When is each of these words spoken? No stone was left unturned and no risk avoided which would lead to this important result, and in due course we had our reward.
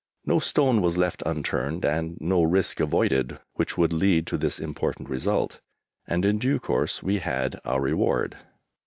No 0.25 0.39
stone 0.39 0.81
was 0.81 0.97
left 0.97 1.21
unturned 1.27 1.85
and 1.85 2.17
no 2.19 2.41
risk 2.41 2.79
avoided 2.79 3.37
which 3.53 3.77
would 3.77 3.93
lead 3.93 4.25
to 4.25 4.37
this 4.39 4.57
important 4.59 5.09
result, 5.11 5.61
and 6.07 6.25
in 6.25 6.39
due 6.39 6.57
course 6.59 7.03
we 7.03 7.19
had 7.19 7.59
our 7.65 7.81
reward. 7.81 8.35